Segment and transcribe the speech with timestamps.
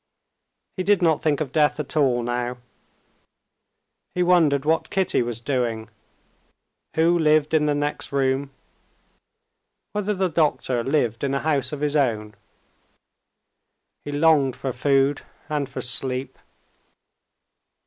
[0.77, 2.57] He did not think of death at all now.
[4.15, 5.89] He wondered what Kitty was doing;
[6.95, 8.49] who lived in the next room;
[9.93, 12.33] whether the doctor lived in a house of his own.
[14.03, 16.39] He longed for food and for sleep.